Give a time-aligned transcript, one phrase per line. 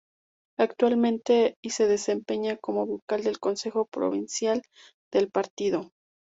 [0.57, 4.63] Actualmente y se desempeña como vocal del consejo provincial
[5.13, 5.91] del Partido.